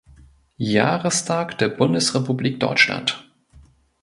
[0.57, 3.23] Jahrestag der Bundesrepublik Deutschland.